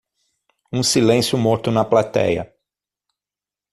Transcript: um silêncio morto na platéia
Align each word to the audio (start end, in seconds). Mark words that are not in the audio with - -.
um 0.73 0.81
silêncio 0.81 1.37
morto 1.37 1.69
na 1.69 1.85
platéia 1.85 2.51